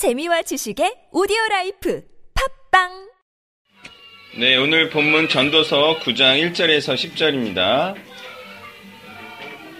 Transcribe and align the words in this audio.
재미와 0.00 0.40
지식의 0.40 1.08
오디오 1.12 1.36
라이프 1.50 2.02
팟빵 2.70 2.88
네, 4.38 4.56
오늘 4.56 4.88
본문 4.88 5.28
전도서 5.28 5.98
9장 5.98 6.40
1절에서 6.40 6.94
10절입니다. 6.94 7.94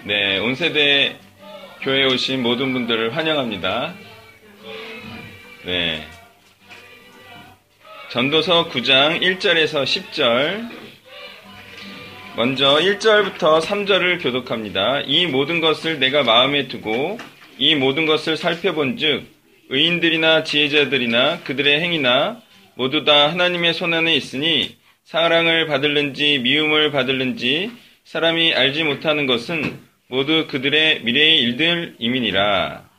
네, 0.03 0.37
온 0.37 0.53
세대 0.53 1.17
교회에 1.81 2.05
오신 2.05 2.43
모든 2.43 2.71
분들을 2.71 3.17
환영합니다. 3.17 3.95
네. 5.65 6.07
전도서 8.11 8.69
9장 8.69 9.23
1절에서 9.23 9.85
10절. 9.85 10.69
먼저 12.35 12.75
1절부터 12.75 13.59
3절을 13.59 14.21
교독합니다. 14.21 15.01
이 15.07 15.25
모든 15.25 15.59
것을 15.61 15.97
내가 15.97 16.21
마음에 16.21 16.67
두고 16.67 17.17
이 17.57 17.73
모든 17.73 18.05
것을 18.05 18.37
살펴본 18.37 18.97
즉, 18.97 19.30
의인들이나 19.73 20.43
지혜자들이나 20.43 21.43
그들의 21.45 21.79
행위나 21.79 22.41
모두 22.75 23.05
다 23.05 23.29
하나님의 23.31 23.73
손안에 23.73 24.13
있으니 24.15 24.75
사랑을 25.05 25.65
받을는지 25.65 26.39
미움을 26.39 26.91
받을는지 26.91 27.71
사람이 28.03 28.53
알지 28.53 28.83
못하는 28.83 29.27
것은 29.27 29.79
모두 30.07 30.47
그들의 30.47 31.03
미래의 31.03 31.41
일들임이니라. 31.43 32.89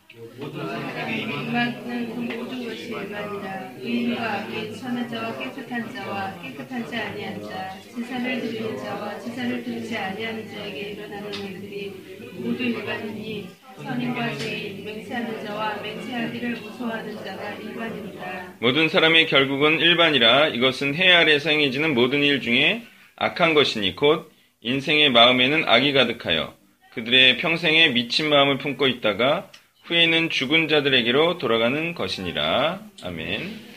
의인과 3.82 4.32
악인 4.32 4.74
선한 4.74 5.08
자와 5.10 5.38
깨끗한 5.38 5.92
자와 5.92 6.40
깨끗하지 6.40 6.96
아니한 6.96 7.42
자 7.42 7.76
제사를 7.94 8.40
드리는 8.40 8.78
자와 8.78 9.18
제사를 9.18 9.62
드리지 9.62 9.96
아니하는 9.96 10.48
자에게 10.48 10.80
일어나는 10.92 11.34
일들이 11.34 11.92
모두 12.34 12.62
일반이니 12.62 13.48
선인과 13.76 14.36
죄인 14.36 14.84
맹세하는 14.84 15.44
자와 15.44 15.76
맹세하기를 15.82 16.50
무서워하는 16.50 17.16
자가 17.24 17.54
일반입니다. 17.54 18.54
모든 18.58 18.88
사람의 18.88 19.26
결국은 19.26 19.80
일반이라 19.80 20.48
이것은 20.48 20.94
해 20.94 21.12
아래에서 21.12 21.50
행해지는 21.50 21.94
모든 21.94 22.22
일 22.22 22.40
중에 22.40 22.82
악한 23.16 23.54
것이니 23.54 23.96
곧 23.96 24.30
인생의 24.60 25.10
마음에는 25.10 25.68
악이 25.68 25.92
가득하여 25.92 26.54
그들의 26.94 27.38
평생에 27.38 27.88
미친 27.88 28.28
마음을 28.28 28.58
품고 28.58 28.86
있다가 28.86 29.50
후에는 29.84 30.30
죽은 30.30 30.68
자들에게로 30.68 31.38
돌아가는 31.38 31.94
것이니라. 31.94 32.80
아멘. 33.02 33.72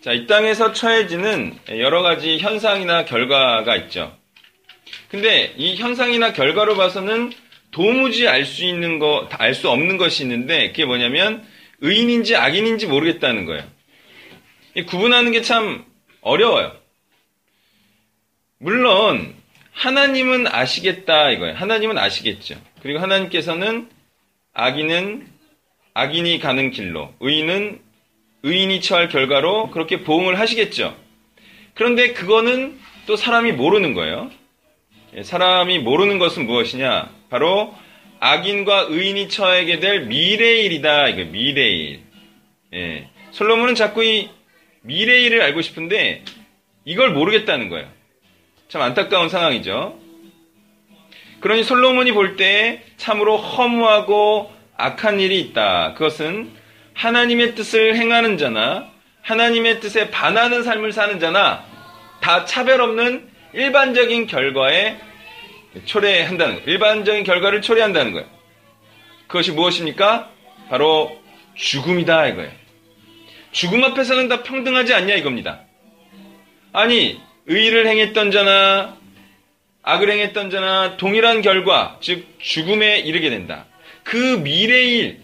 자, 0.00 0.12
이 0.12 0.26
땅에서 0.26 0.72
처해지는 0.72 1.54
여러 1.78 2.02
가지 2.02 2.38
현상이나 2.38 3.04
결과가 3.04 3.76
있죠. 3.76 4.16
근데 5.08 5.52
이 5.56 5.76
현상이나 5.76 6.32
결과로 6.32 6.76
봐서는 6.76 7.32
도무지 7.72 8.28
알 8.28 8.44
수 8.44 8.64
있는 8.64 8.98
거, 8.98 9.28
알 9.32 9.54
수 9.54 9.68
없는 9.70 9.96
것이 9.96 10.22
있는데 10.22 10.68
그게 10.68 10.84
뭐냐면 10.84 11.44
의인인지 11.80 12.36
악인인지 12.36 12.86
모르겠다는 12.86 13.44
거예요. 13.46 13.64
이 14.76 14.82
구분하는 14.84 15.32
게 15.32 15.42
참 15.42 15.84
어려워요. 16.20 16.72
물론 18.58 19.34
하나님은 19.72 20.46
아시겠다 20.46 21.30
이거예요. 21.30 21.56
하나님은 21.56 21.98
아시겠죠. 21.98 22.54
그리고 22.80 23.00
하나님께서는 23.00 23.88
악인은 24.52 25.26
악인이 25.94 26.38
가는 26.38 26.70
길로, 26.70 27.12
의인은 27.20 27.80
의인이 28.44 28.80
처할 28.80 29.08
결과로 29.08 29.70
그렇게 29.70 30.02
보응을 30.02 30.38
하시겠죠. 30.38 30.96
그런데 31.74 32.12
그거는 32.12 32.78
또 33.06 33.16
사람이 33.16 33.52
모르는 33.52 33.94
거예요. 33.94 34.30
예, 35.14 35.22
사람이 35.22 35.80
모르는 35.80 36.18
것은 36.18 36.46
무엇이냐? 36.46 37.10
바로 37.28 37.74
악인과 38.20 38.86
의인이 38.88 39.28
처하게 39.28 39.80
될 39.80 40.06
미래일이다. 40.06 41.08
이거 41.08 41.30
미래일. 41.30 42.00
예. 42.72 43.08
솔로몬은 43.32 43.74
자꾸 43.74 44.04
이 44.04 44.30
미래일을 44.82 45.42
알고 45.42 45.60
싶은데 45.60 46.22
이걸 46.84 47.10
모르겠다는 47.10 47.68
거예요. 47.68 47.88
참 48.68 48.80
안타까운 48.82 49.28
상황이죠. 49.28 49.98
그러니 51.40 51.64
솔로몬이 51.64 52.12
볼 52.12 52.36
때 52.36 52.82
참으로 52.96 53.36
허무하고 53.36 54.52
악한 54.76 55.20
일이 55.20 55.40
있다. 55.40 55.94
그것은 55.94 56.50
하나님의 56.94 57.54
뜻을 57.54 57.96
행하는 57.96 58.38
자나 58.38 58.90
하나님의 59.22 59.80
뜻에 59.80 60.10
반하는 60.10 60.62
삶을 60.62 60.92
사는 60.92 61.18
자나 61.20 61.64
다 62.20 62.44
차별 62.44 62.80
없는 62.80 63.28
일반적인 63.54 64.26
결과에 64.26 64.98
초래한다는 65.84 66.56
거예요. 66.56 66.70
일반적인 66.70 67.24
결과를 67.24 67.62
초래한다는 67.62 68.12
거예요. 68.12 68.26
그것이 69.26 69.52
무엇입니까? 69.52 70.30
바로 70.68 71.20
죽음이다 71.54 72.28
이거예요. 72.28 72.50
죽음 73.52 73.84
앞에서는 73.84 74.28
다 74.28 74.42
평등하지 74.42 74.94
않냐 74.94 75.14
이겁니다. 75.14 75.60
아니 76.72 77.20
의를 77.46 77.86
행했던 77.86 78.30
자나 78.30 78.96
악을 79.82 80.10
행했던 80.10 80.50
자나 80.50 80.96
동일한 80.96 81.42
결과 81.42 81.98
즉 82.00 82.26
죽음에 82.38 83.00
이르게 83.00 83.30
된다. 83.30 83.66
그 84.02 84.16
미래일 84.16 85.20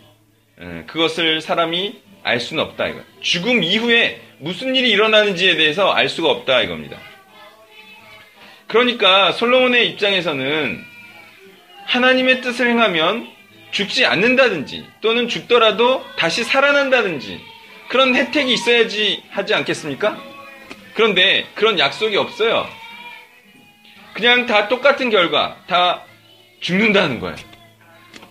그것을 0.86 1.40
사람이 1.40 2.00
알 2.22 2.40
수는 2.40 2.62
없다 2.64 2.88
이거. 2.88 3.00
죽음 3.20 3.62
이후에 3.62 4.20
무슨 4.38 4.74
일이 4.74 4.90
일어나는지에 4.90 5.56
대해서 5.56 5.90
알 5.90 6.08
수가 6.08 6.30
없다 6.30 6.62
이겁니다. 6.62 6.98
그러니까 8.68 9.32
솔로몬의 9.32 9.88
입장에서는 9.90 10.84
하나님의 11.86 12.42
뜻을 12.42 12.68
행하면 12.68 13.26
죽지 13.70 14.04
않는다든지 14.04 14.86
또는 15.00 15.28
죽더라도 15.28 16.04
다시 16.16 16.44
살아난다든지 16.44 17.40
그런 17.88 18.14
혜택이 18.14 18.52
있어야지 18.52 19.22
하지 19.30 19.54
않겠습니까? 19.54 20.22
그런데 20.94 21.46
그런 21.54 21.78
약속이 21.78 22.16
없어요. 22.16 22.68
그냥 24.12 24.46
다 24.46 24.68
똑같은 24.68 25.10
결과, 25.10 25.56
다 25.66 26.04
죽는다는 26.60 27.20
거예요. 27.20 27.36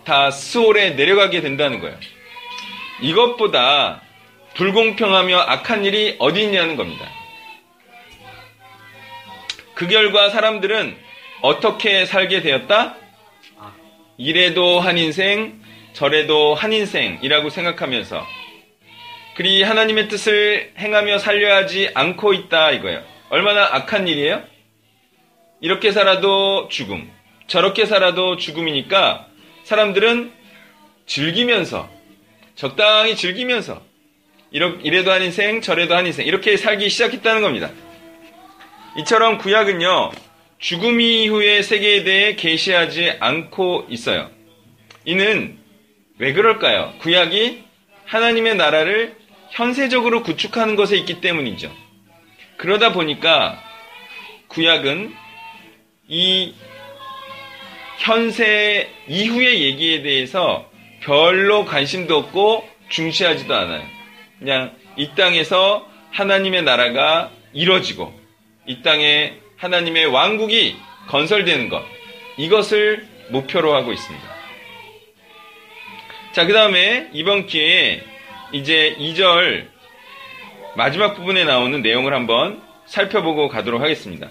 다 0.04 0.30
스올에 0.30 0.90
내려가게 0.90 1.40
된다는 1.40 1.80
거예요. 1.80 1.98
이것보다 3.00 4.02
불공평하며 4.54 5.36
악한 5.38 5.84
일이 5.84 6.16
어디 6.18 6.42
있냐는 6.42 6.76
겁니다. 6.76 7.17
그 9.78 9.86
결과 9.86 10.28
사람들은 10.28 10.96
어떻게 11.40 12.04
살게 12.04 12.42
되었다? 12.42 12.96
이래도 14.16 14.80
한 14.80 14.98
인생, 14.98 15.62
저래도 15.92 16.56
한 16.56 16.72
인생이라고 16.72 17.48
생각하면서 17.48 18.26
그리 19.36 19.62
하나님의 19.62 20.08
뜻을 20.08 20.72
행하며 20.76 21.18
살려하지 21.18 21.92
않고 21.94 22.34
있다 22.34 22.72
이거예요. 22.72 23.04
얼마나 23.28 23.68
악한 23.72 24.08
일이에요? 24.08 24.42
이렇게 25.60 25.92
살아도 25.92 26.66
죽음, 26.66 27.08
저렇게 27.46 27.86
살아도 27.86 28.36
죽음이니까 28.36 29.28
사람들은 29.62 30.32
즐기면서 31.06 31.88
적당히 32.56 33.14
즐기면서 33.14 33.80
이래도 34.50 35.12
한 35.12 35.22
인생, 35.22 35.60
저래도 35.60 35.94
한 35.94 36.04
인생 36.04 36.26
이렇게 36.26 36.56
살기 36.56 36.88
시작했다는 36.88 37.42
겁니다. 37.42 37.70
이처럼 38.98 39.38
구약은요, 39.38 40.10
죽음 40.58 41.00
이후의 41.00 41.62
세계에 41.62 42.02
대해 42.02 42.34
계시하지 42.34 43.12
않고 43.20 43.86
있어요. 43.88 44.28
이는 45.04 45.56
왜 46.18 46.32
그럴까요? 46.32 46.94
구약이 46.98 47.62
하나님의 48.06 48.56
나라를 48.56 49.16
현세적으로 49.50 50.24
구축하는 50.24 50.74
것에 50.74 50.96
있기 50.96 51.20
때문이죠. 51.20 51.72
그러다 52.56 52.92
보니까 52.92 53.62
구약은 54.48 55.14
이 56.08 56.54
현세 57.98 58.90
이후의 59.06 59.62
얘기에 59.62 60.02
대해서 60.02 60.68
별로 61.02 61.64
관심도 61.64 62.16
없고 62.16 62.68
중시하지도 62.88 63.54
않아요. 63.54 63.86
그냥 64.40 64.74
이 64.96 65.10
땅에서 65.14 65.86
하나님의 66.10 66.64
나라가 66.64 67.30
이뤄지고 67.52 68.17
이 68.68 68.82
땅에 68.82 69.32
하나님의 69.56 70.06
왕국이 70.06 70.76
건설되는 71.08 71.70
것 71.70 71.82
이것을 72.36 73.06
목표로 73.30 73.74
하고 73.74 73.92
있습니다. 73.92 74.28
자, 76.32 76.46
그 76.46 76.52
다음에 76.52 77.08
이번 77.12 77.46
기회에 77.46 78.02
이제 78.52 78.94
2절 78.98 79.66
마지막 80.76 81.14
부분에 81.14 81.44
나오는 81.44 81.80
내용을 81.82 82.14
한번 82.14 82.62
살펴보고 82.86 83.48
가도록 83.48 83.80
하겠습니다. 83.80 84.28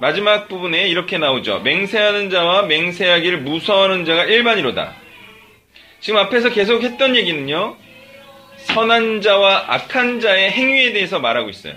마지막 0.00 0.48
부분에 0.48 0.88
이렇게 0.88 1.18
나오죠. 1.18 1.60
맹세하는 1.60 2.30
자와 2.30 2.62
맹세하기를 2.62 3.42
무서워하는 3.42 4.04
자가 4.04 4.24
일반이로다. 4.24 4.94
지금 6.00 6.18
앞에서 6.18 6.50
계속 6.50 6.82
했던 6.82 7.14
얘기는요. 7.14 7.76
선한 8.56 9.20
자와 9.20 9.66
악한 9.68 10.20
자의 10.20 10.50
행위에 10.50 10.92
대해서 10.92 11.18
말하고 11.18 11.50
있어요. 11.50 11.74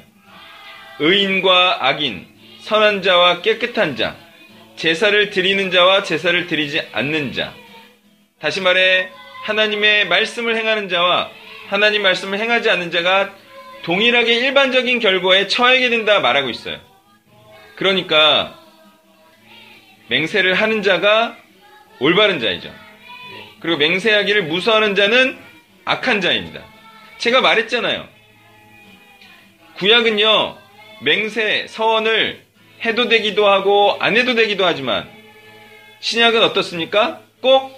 의인과 1.01 1.87
악인, 1.87 2.27
선한 2.59 3.01
자와 3.01 3.41
깨끗한 3.41 3.95
자, 3.95 4.15
제사를 4.75 5.31
드리는 5.31 5.71
자와 5.71 6.03
제사를 6.03 6.45
드리지 6.45 6.79
않는 6.91 7.33
자. 7.33 7.55
다시 8.39 8.61
말해 8.61 9.09
하나님의 9.43 10.07
말씀을 10.07 10.55
행하는 10.55 10.89
자와 10.89 11.31
하나님 11.69 12.03
말씀을 12.03 12.37
행하지 12.37 12.69
않는 12.69 12.91
자가 12.91 13.33
동일하게 13.81 14.31
일반적인 14.35 14.99
결과에 14.99 15.47
처하게 15.47 15.89
된다 15.89 16.19
말하고 16.19 16.51
있어요. 16.51 16.79
그러니까 17.77 18.59
맹세를 20.07 20.53
하는 20.53 20.83
자가 20.83 21.35
올바른 21.99 22.39
자이죠. 22.39 22.71
그리고 23.59 23.79
맹세하기를 23.79 24.43
무서워하는 24.43 24.93
자는 24.93 25.39
악한 25.85 26.21
자입니다. 26.21 26.63
제가 27.17 27.41
말했잖아요. 27.41 28.07
구약은요, 29.77 30.61
맹세, 31.01 31.65
서원을 31.67 32.41
해도 32.85 33.07
되기도 33.07 33.47
하고 33.47 33.97
안 33.99 34.17
해도 34.17 34.35
되기도 34.35 34.65
하지만 34.65 35.09
신약은 35.99 36.43
어떻습니까? 36.43 37.21
꼭 37.41 37.71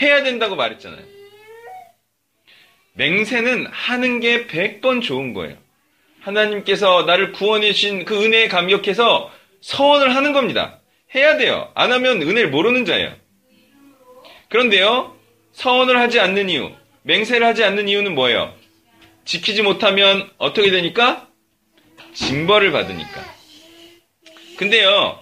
해야 0.00 0.22
된다고 0.22 0.56
말했잖아요. 0.56 1.02
맹세는 2.94 3.66
하는 3.66 4.20
게 4.20 4.46
100번 4.46 5.02
좋은 5.02 5.32
거예요. 5.32 5.56
하나님께서 6.20 7.04
나를 7.04 7.32
구원해 7.32 7.72
주신 7.72 8.04
그 8.04 8.24
은혜에 8.24 8.48
감격해서 8.48 9.30
서원을 9.60 10.14
하는 10.14 10.32
겁니다. 10.32 10.80
해야 11.14 11.36
돼요. 11.36 11.70
안 11.74 11.92
하면 11.92 12.20
은혜를 12.22 12.50
모르는 12.50 12.84
자예요. 12.84 13.14
그런데요, 14.48 15.16
서원을 15.52 15.98
하지 15.98 16.18
않는 16.20 16.50
이유, 16.50 16.72
맹세를 17.02 17.46
하지 17.46 17.64
않는 17.64 17.88
이유는 17.88 18.14
뭐예요? 18.14 18.54
지키지 19.24 19.62
못하면 19.62 20.28
어떻게 20.38 20.70
되니까? 20.70 21.25
징벌을 22.16 22.72
받으니까. 22.72 23.22
근데요, 24.56 25.20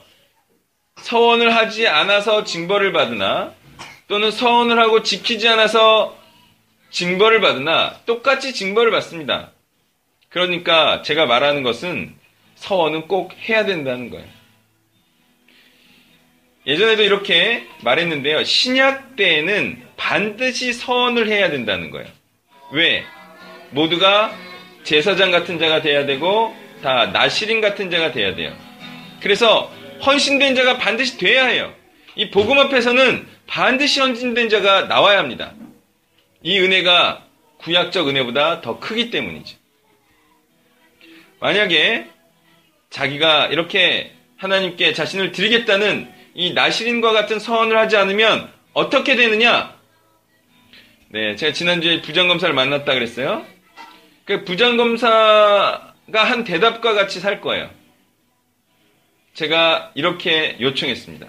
서원을 1.00 1.55
하지 1.55 1.88
않아서 1.88 2.44
징벌을 2.44 2.93
받으나, 2.93 3.52
또는 4.06 4.31
서원을 4.31 4.79
하고 4.79 5.02
지키지 5.02 5.49
않아서 5.49 6.17
징벌을 6.91 7.41
받으나, 7.41 8.00
똑같이 8.06 8.55
징벌을 8.55 8.93
받습니다. 8.93 9.50
그러니까 10.29 11.02
제가 11.02 11.26
말하는 11.26 11.62
것은 11.62 12.14
서원은 12.55 13.08
꼭 13.08 13.32
해야 13.49 13.64
된다는 13.64 14.11
거예요. 14.11 14.26
예전에도 16.67 17.02
이렇게 17.02 17.67
말했는데요. 17.82 18.44
신약 18.44 19.17
때에는 19.17 19.87
반드시 19.96 20.73
서원을 20.73 21.29
해야 21.29 21.50
된다는 21.50 21.91
거예요. 21.91 22.08
왜? 22.73 23.05
모두가 23.70 24.35
제사장 24.85 25.31
같은 25.31 25.58
자가 25.58 25.82
돼야 25.82 26.06
되고 26.06 26.55
다 26.85 27.07
나시린 27.07 27.63
같은 27.63 27.91
자가 27.91 28.13
돼야 28.13 28.35
돼요. 28.35 28.55
그래서 29.21 29.73
헌신된 30.05 30.55
자가 30.55 30.77
반드시 30.77 31.17
돼야 31.17 31.47
해요. 31.47 31.75
이 32.15 32.31
복음 32.31 32.59
앞에서는 32.59 33.27
반드시 33.47 34.01
헌신된 34.01 34.51
자가 34.51 34.83
나와야 34.83 35.19
합니다. 35.19 35.55
이 36.43 36.61
은혜가 36.61 37.25
구약적 37.57 38.09
은혜보다 38.09 38.61
더 38.61 38.79
크기 38.81 39.11
때문이죠. 39.11 39.57
만약에 41.41 42.07
자기가 42.91 43.47
이렇게 43.47 44.13
하나님께 44.37 44.93
자신을 44.93 45.33
드리겠다는 45.33 46.13
이 46.35 46.53
나시린과 46.53 47.13
같은 47.13 47.39
서원을 47.39 47.79
하지 47.79 47.97
않으면 47.97 48.53
어떻게 48.75 49.17
되느냐? 49.17 49.75
네, 51.09 51.35
제가 51.37 51.55
지난주에 51.55 52.03
부장검사를 52.03 52.55
만났다 52.55 52.93
그랬어요. 52.93 53.47
그 54.27 54.45
부장검사가 54.45 55.94
한 56.12 56.45
대답과 56.45 56.95
같이 56.95 57.21
살 57.21 57.41
거예요. 57.41 57.71
제가 59.35 59.93
이렇게 59.95 60.56
요청했습니다. 60.61 61.27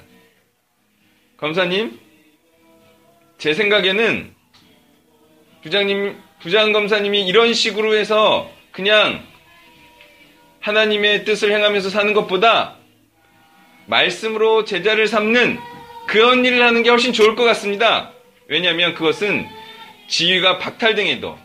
검사님, 1.38 2.00
제 3.38 3.54
생각에는 3.54 4.34
부장님, 5.64 6.16
부장 6.40 6.72
검사님이 6.72 7.26
이런 7.26 7.54
식으로 7.54 7.96
해서 7.96 8.52
그냥 8.72 9.26
하나님의 10.60 11.26
뜻을 11.26 11.52
행하면서 11.52 11.90
사는 11.90 12.14
것보다 12.14 12.76
말씀으로 13.88 14.66
제자를 14.66 15.08
삼는 15.08 15.60
그런 16.08 16.46
일을 16.46 16.62
하는 16.62 16.84
게 16.84 16.90
훨씬 16.90 17.14
좋을 17.14 17.36
것 17.36 17.44
같습니다. 17.44 18.12
왜냐하면 18.48 18.94
그것은 18.94 19.48
지위가 20.08 20.60
박탈등해도 20.60 21.38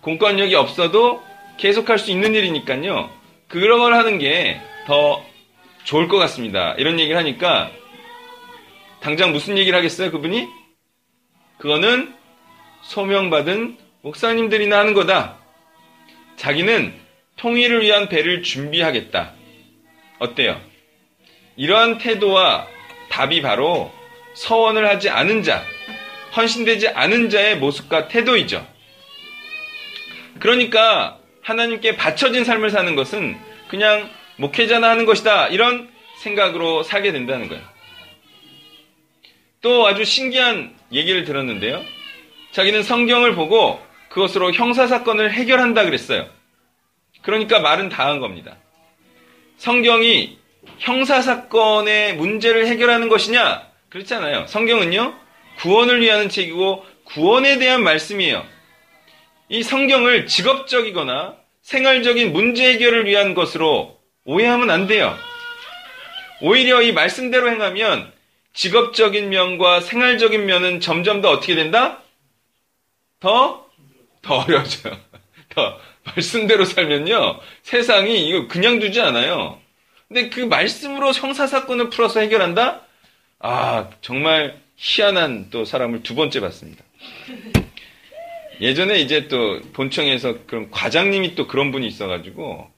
공권력이 0.00 0.54
없어도 0.54 1.22
계속할 1.60 1.98
수 1.98 2.10
있는 2.10 2.34
일이니까요. 2.34 3.10
그런 3.48 3.78
걸 3.78 3.94
하는 3.94 4.18
게 4.18 4.60
더 4.90 5.24
좋을 5.84 6.08
것 6.08 6.16
같습니다. 6.18 6.74
이런 6.76 6.98
얘기를 6.98 7.16
하니까 7.16 7.70
당장 8.98 9.30
무슨 9.30 9.56
얘기를 9.56 9.78
하겠어요, 9.78 10.10
그분이? 10.10 10.48
그거는 11.58 12.12
소명받은 12.82 13.78
목사님들이나 14.02 14.80
하는 14.80 14.94
거다. 14.94 15.38
자기는 16.34 16.92
통일을 17.36 17.82
위한 17.82 18.08
배를 18.08 18.42
준비하겠다. 18.42 19.32
어때요? 20.18 20.60
이러한 21.54 21.98
태도와 21.98 22.66
답이 23.10 23.42
바로 23.42 23.92
서원을 24.34 24.88
하지 24.88 25.08
않은 25.08 25.44
자, 25.44 25.62
헌신되지 26.36 26.88
않은 26.88 27.30
자의 27.30 27.56
모습과 27.58 28.08
태도이죠. 28.08 28.66
그러니까 30.40 31.19
하나님께 31.42 31.96
바쳐진 31.96 32.44
삶을 32.44 32.70
사는 32.70 32.94
것은 32.94 33.38
그냥 33.68 34.08
목회자나 34.36 34.88
하는 34.88 35.04
것이다. 35.06 35.48
이런 35.48 35.90
생각으로 36.18 36.82
살게 36.82 37.12
된다는 37.12 37.48
거예요. 37.48 37.62
또 39.62 39.86
아주 39.86 40.04
신기한 40.04 40.74
얘기를 40.92 41.24
들었는데요. 41.24 41.82
자기는 42.52 42.82
성경을 42.82 43.34
보고 43.34 43.80
그것으로 44.08 44.52
형사사건을 44.52 45.32
해결한다 45.32 45.84
그랬어요. 45.84 46.28
그러니까 47.22 47.60
말은 47.60 47.88
다 47.90 48.06
한 48.06 48.18
겁니다. 48.20 48.56
성경이 49.58 50.38
형사사건의 50.78 52.16
문제를 52.16 52.66
해결하는 52.66 53.08
것이냐? 53.08 53.68
그렇잖아요. 53.90 54.46
성경은요, 54.46 55.14
구원을 55.58 56.00
위하는 56.00 56.28
책이고 56.28 56.84
구원에 57.04 57.58
대한 57.58 57.82
말씀이에요. 57.82 58.44
이 59.50 59.64
성경을 59.64 60.28
직업적이거나 60.28 61.34
생활적인 61.62 62.32
문제 62.32 62.72
해결을 62.72 63.06
위한 63.06 63.34
것으로 63.34 63.98
오해하면 64.24 64.70
안 64.70 64.86
돼요. 64.86 65.18
오히려 66.40 66.80
이 66.82 66.92
말씀대로 66.92 67.50
행하면 67.50 68.12
직업적인 68.54 69.28
면과 69.28 69.80
생활적인 69.80 70.46
면은 70.46 70.78
점점 70.78 71.20
더 71.20 71.30
어떻게 71.30 71.56
된다? 71.56 72.00
더, 73.18 73.66
더 74.22 74.38
어려워져요. 74.38 74.96
더, 75.50 75.80
말씀대로 76.04 76.64
살면요, 76.64 77.40
세상이 77.64 78.28
이거 78.28 78.46
그냥 78.46 78.78
두지 78.78 79.00
않아요. 79.00 79.60
근데 80.06 80.28
그 80.28 80.40
말씀으로 80.40 81.10
형사사건을 81.10 81.90
풀어서 81.90 82.20
해결한다? 82.20 82.82
아, 83.40 83.90
정말 84.00 84.60
희한한 84.76 85.48
또 85.50 85.64
사람을 85.64 86.04
두 86.04 86.14
번째 86.14 86.38
봤습니다. 86.38 86.84
예전에 88.60 89.00
이제 89.00 89.28
또 89.28 89.60
본청에서 89.72 90.46
그런 90.46 90.70
과장님이 90.70 91.34
또 91.34 91.46
그런 91.46 91.70
분이 91.72 91.86
있어가지고 91.86 92.70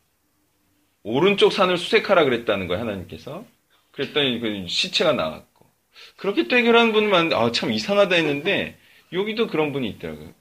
오른쪽 1.02 1.52
산을 1.52 1.76
수색하라 1.76 2.24
그랬다는 2.24 2.68
거예요 2.68 2.82
하나님께서. 2.82 3.44
그랬더니 3.90 4.40
그 4.40 4.66
시체가 4.68 5.12
나왔고 5.12 5.66
그렇게 6.16 6.48
또 6.48 6.56
해결하는 6.56 6.92
많은데 7.10 7.36
아, 7.36 7.52
참 7.52 7.72
이상하다 7.72 8.14
했는데 8.16 8.78
여기도 9.12 9.48
그런 9.48 9.72
분이 9.72 9.88
있더라고요. 9.90 10.32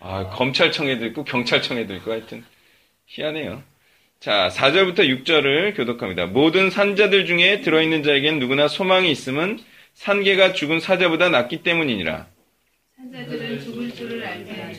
아, 0.00 0.30
검찰청에도 0.30 1.06
있고 1.06 1.24
경찰청에도 1.24 1.94
있고 1.96 2.12
하여튼 2.12 2.44
희한해요. 3.06 3.62
자, 4.20 4.48
4절부터 4.52 5.00
6절을 5.24 5.76
교독합니다. 5.76 6.26
모든 6.26 6.70
산자들 6.70 7.26
중에 7.26 7.60
들어있는 7.60 8.02
자에겐 8.02 8.38
누구나 8.38 8.68
소망이 8.68 9.10
있음은 9.10 9.58
산개가 9.94 10.52
죽은 10.52 10.80
사자보다 10.80 11.28
낫기 11.30 11.62
때문이니라. 11.62 12.26
산자들은 12.96 13.60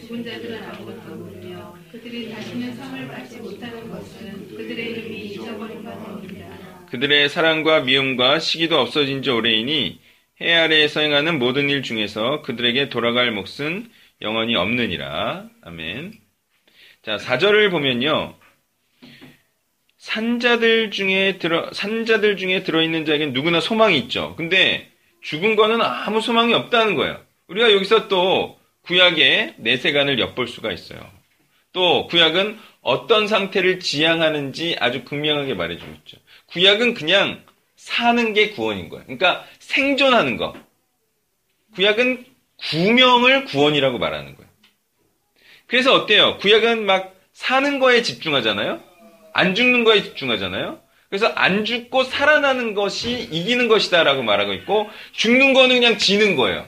죽은 0.10 0.26
자들은 0.26 0.64
아무것도 0.64 1.16
모르며 1.18 1.78
그들이 1.92 2.32
다시는 2.32 2.76
상을 2.76 3.08
받지 3.10 3.38
못하는 3.38 3.92
것은 3.92 4.48
그들의 4.58 5.02
힘이 5.02 5.18
잊어버린 5.28 5.84
바 5.84 5.92
때문이라. 5.92 6.88
그들의 6.90 7.30
사랑과 7.30 7.82
미움과 7.82 8.40
시기도 8.40 8.80
없어진 8.80 9.22
지 9.22 9.30
오래이니 9.30 10.00
해 10.42 10.54
아래에서 10.56 11.02
행하는 11.02 11.38
모든 11.38 11.70
일 11.70 11.84
중에서 11.84 12.42
그들에게 12.42 12.90
돌아갈 12.90 13.32
몫은 13.32 13.92
영원히 14.22 14.56
없느니라. 14.56 15.48
아멘. 15.62 16.14
자, 17.04 17.18
4절을 17.18 17.70
보면요. 17.70 18.36
산자들 19.98 20.90
중에 20.90 21.38
들어, 21.38 21.72
산자들 21.72 22.36
중에 22.38 22.64
들어 22.64 22.82
있는 22.82 23.06
자에겐 23.06 23.34
누구나 23.34 23.62
소망이 23.62 24.00
있죠. 24.00 24.34
근데 24.38 24.90
죽은 25.22 25.56
거는 25.56 25.80
아무 25.84 26.20
소망이 26.20 26.56
없다는 26.56 26.96
거예요. 26.96 27.22
우리가 27.48 27.72
여기서 27.74 28.08
또 28.08 28.59
구약의 28.90 29.54
내세관을 29.58 30.18
엿볼 30.18 30.48
수가 30.48 30.72
있어요. 30.72 31.00
또 31.74 32.08
구약은 32.08 32.58
어떤 32.82 33.28
상태를 33.28 33.80
지향하는지 33.80 34.78
아주 34.80 35.04
극명하게 35.04 35.54
말해주고 35.54 35.92
있죠. 36.00 36.18
구약은 36.48 36.96
그냥 36.96 37.44
사는 37.76 38.34
게 38.34 38.50
구원인 38.50 38.90
거예요. 38.90 39.06
그러니까 39.06 39.46
생존하는 39.60 40.38
거. 40.38 40.56
구약은 41.76 42.26
구명을 42.58 43.46
구원이라고 43.46 44.00
말하는 44.00 44.36
거예요. 44.36 44.50
그래서 45.68 45.94
어때요? 45.94 46.40
구약은 46.40 46.84
막 46.88 47.16
사는 47.32 47.78
거에 47.78 48.02
집중하잖아요? 48.02 48.82
안 49.34 49.54
죽는 49.54 49.84
거에 49.84 50.02
집중하잖아요? 50.02 50.82
그래서 51.10 51.28
안 51.28 51.64
죽고 51.64 52.06
살아나는 52.06 52.74
것이 52.74 53.28
이기는 53.32 53.68
것이다라고 53.68 54.24
말하고 54.24 54.54
있고, 54.54 54.90
죽는 55.12 55.54
거는 55.54 55.76
그냥 55.76 56.00
지는 56.00 56.36
거예요. 56.36 56.66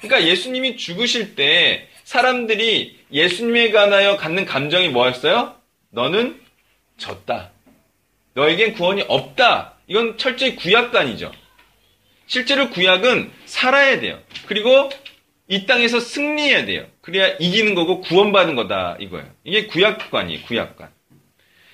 그러니까 0.00 0.28
예수님이 0.28 0.76
죽으실 0.76 1.34
때 1.34 1.88
사람들이 2.04 2.98
예수님에 3.12 3.70
관하여 3.70 4.16
갖는 4.16 4.44
감정이 4.44 4.88
뭐였어요? 4.88 5.54
너는 5.90 6.40
졌다. 6.96 7.50
너에겐 8.34 8.74
구원이 8.74 9.04
없다. 9.08 9.74
이건 9.86 10.16
철저히 10.18 10.56
구약관이죠. 10.56 11.32
실제로 12.26 12.70
구약은 12.70 13.30
살아야 13.46 14.00
돼요. 14.00 14.20
그리고 14.46 14.90
이 15.48 15.64
땅에서 15.66 15.98
승리해야 15.98 16.66
돼요. 16.66 16.86
그래야 17.00 17.34
이기는 17.40 17.74
거고 17.74 18.00
구원받는 18.02 18.54
거다 18.54 18.96
이거예요. 19.00 19.26
이게 19.44 19.66
구약관이에요. 19.66 20.42
구약관. 20.42 20.90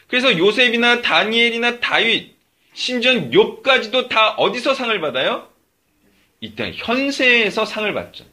그래서 0.07 0.39
요셉이나 0.39 1.03
다니엘이나 1.03 1.81
다윗, 1.81 2.37
심지어 2.73 3.13
욥까지도 3.13 4.09
다 4.09 4.35
어디서 4.35 4.75
상을 4.75 5.01
받아요? 5.01 5.49
이 6.45 6.55
땅 6.55 6.73
현세에서 6.75 7.65
상을 7.65 7.93
받죠. 7.95 8.25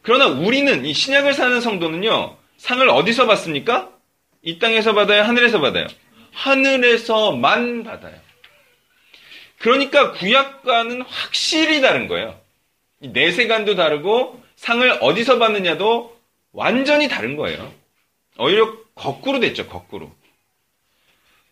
그러나 0.00 0.26
우리는 0.26 0.84
이 0.86 0.94
신약을 0.94 1.34
사는 1.34 1.60
성도는요. 1.60 2.38
상을 2.56 2.88
어디서 2.88 3.26
받습니까? 3.26 3.90
이 4.42 4.58
땅에서 4.58 4.94
받아요? 4.94 5.22
하늘에서 5.22 5.60
받아요? 5.60 5.86
하늘에서만 6.32 7.84
받아요. 7.84 8.18
그러니까 9.58 10.12
구약과는 10.12 11.02
확실히 11.02 11.82
다른 11.82 12.08
거예요. 12.08 12.40
내세관도 13.00 13.76
다르고 13.76 14.42
상을 14.56 14.90
어디서 15.00 15.38
받느냐도 15.38 16.18
완전히 16.52 17.08
다른 17.08 17.36
거예요. 17.36 17.72
오히려 18.38 18.76
거꾸로 18.94 19.40
됐죠, 19.40 19.68
거꾸로. 19.68 20.10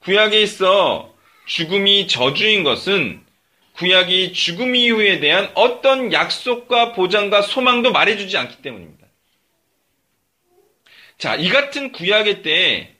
구약에 0.00 0.40
있어 0.40 1.14
죽음이 1.46 2.08
저주인 2.08 2.64
것은 2.64 3.22
구약이 3.80 4.34
죽음 4.34 4.76
이후에 4.76 5.20
대한 5.20 5.50
어떤 5.54 6.12
약속과 6.12 6.92
보장과 6.92 7.40
소망도 7.40 7.92
말해주지 7.92 8.36
않기 8.36 8.60
때문입니다. 8.60 9.06
자, 11.16 11.34
이 11.36 11.48
같은 11.48 11.90
구약의 11.90 12.42
때 12.42 12.94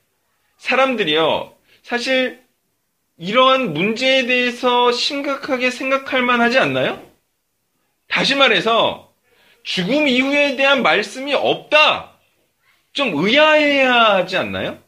사람들이요, 0.57 1.55
사실 1.83 2.43
이러한 3.19 3.75
문제에 3.75 4.25
대해서 4.25 4.91
심각하게 4.91 5.71
생각할 5.71 6.23
만하지 6.23 6.59
않나요? 6.59 7.07
다시 8.09 8.35
말해서 8.35 9.13
죽음 9.63 10.09
이후에 10.09 10.57
대한 10.57 10.83
말씀이 10.83 11.35
없다. 11.35 12.19
좀 12.95 13.13
의아해야 13.15 14.15
하지 14.15 14.39
않나요? 14.39 14.83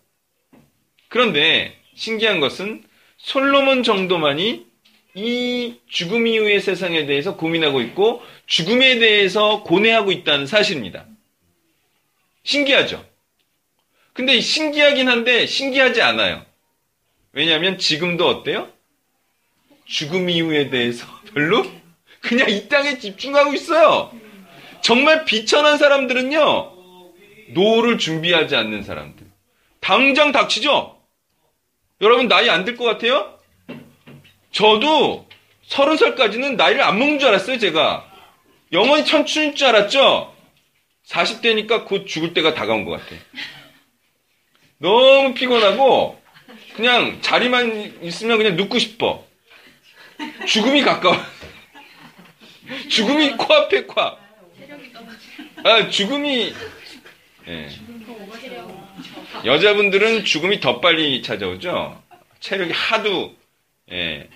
그런데 1.09 1.79
신기한 1.95 2.41
것은 2.41 2.83
솔로몬 3.19 3.83
정도만이 3.83 4.72
이 5.15 5.79
죽음 5.89 6.27
이후의 6.27 6.61
세상에 6.61 7.05
대해서 7.07 7.37
고민하고 7.37 7.81
있고 7.83 8.23
죽음에 8.47 8.99
대해서 8.99 9.63
고뇌하고 9.63 10.11
있다는 10.13 10.47
사실입니다. 10.47 11.07
신기하죠? 12.45 13.05
근데 14.15 14.41
신기하긴 14.41 15.09
한데 15.09 15.47
신기하지 15.47 16.03
않아요. 16.03 16.45
왜냐하면 17.33 17.79
지금도 17.79 18.27
어때요? 18.27 18.71
죽음 19.85 20.31
이후에 20.31 20.71
대해서 20.71 21.07
별로 21.35 21.65
그냥 22.21 22.49
이 22.51 22.69
땅에 22.69 22.99
집중하고 22.99 23.53
있어요. 23.55 24.13
정말 24.81 25.25
비천한 25.25 25.79
사람들은요, 25.79 26.73
노후를 27.51 27.99
준비하지 27.99 28.57
않는 28.57 28.83
사람들. 28.83 29.27
당장 29.81 30.33
닥치죠? 30.33 31.01
여러분, 32.01 32.29
나이 32.29 32.49
안 32.49 32.65
들 32.65 32.77
것 32.77 32.85
같아요? 32.85 33.39
저도 34.53 35.27
서른 35.67 35.97
살까지는 35.97 36.57
나이를 36.57 36.83
안 36.83 36.99
먹는 36.99 37.19
줄 37.19 37.29
알았어요, 37.29 37.59
제가. 37.59 38.09
영원히 38.73 39.05
천춘일 39.05 39.55
줄 39.55 39.69
알았죠? 39.69 40.35
40대니까 41.07 41.87
곧 41.87 42.07
죽을 42.07 42.35
때가 42.35 42.55
다가온 42.55 42.85
것 42.85 42.93
같아. 42.93 43.17
너무 44.79 45.35
피곤하고, 45.35 46.21
그냥 46.75 47.21
자리만 47.23 48.03
있으면 48.03 48.39
그냥 48.39 48.57
눕고 48.57 48.79
싶어. 48.79 49.25
죽음이 50.47 50.83
가까워. 50.83 51.17
죽음이 52.89 53.33
코앞에 53.33 53.85
코앞. 53.85 54.21
아, 55.65 55.89
죽음이, 55.89 56.55
예. 57.49 57.69
여자분들은 59.45 60.25
죽음이 60.25 60.61
더 60.61 60.81
빨리 60.81 61.23
찾아오죠? 61.23 62.03
체력이 62.41 62.73
하도, 62.73 63.35
예. 63.91 64.29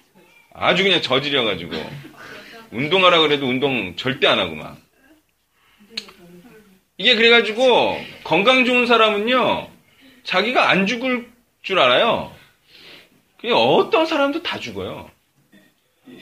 아주 0.59 0.83
그냥 0.83 1.03
저지려가지고. 1.03 1.73
운동하라 2.73 3.21
그래도 3.21 3.47
운동 3.47 3.95
절대 3.97 4.27
안 4.27 4.39
하고 4.39 4.55
막. 4.55 4.79
이게 6.99 7.15
그래가지고, 7.15 8.01
건강 8.25 8.65
좋은 8.65 8.87
사람은요, 8.87 9.69
자기가 10.25 10.71
안 10.71 10.87
죽을 10.87 11.31
줄 11.63 11.79
알아요. 11.79 12.35
그게 13.37 13.53
어떤 13.53 14.07
사람도 14.07 14.43
다 14.43 14.59
죽어요. 14.59 15.11